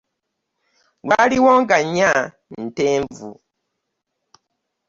[1.05, 2.11] Lwaliwo nga nnya
[2.63, 3.29] Ntenvu